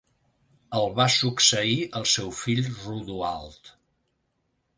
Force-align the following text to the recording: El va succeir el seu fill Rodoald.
El 0.77 0.87
va 0.99 1.05
succeir 1.15 1.75
el 1.99 2.07
seu 2.15 2.33
fill 2.41 2.63
Rodoald. 2.71 3.71